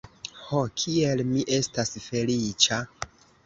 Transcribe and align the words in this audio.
Ho, 0.45 0.61
kiel 0.83 1.21
mi 1.33 1.45
estas 1.59 1.95
feliĉa! 2.09 2.85